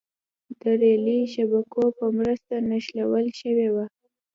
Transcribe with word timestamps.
د 0.59 0.61
رېلي 0.81 1.19
شبکو 1.33 1.83
په 1.97 2.05
مرسته 2.17 2.53
نښلول 2.69 3.27
شوې 3.39 3.67
وه. 3.75 3.85